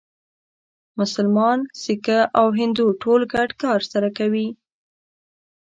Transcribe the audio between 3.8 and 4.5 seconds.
سره کوي.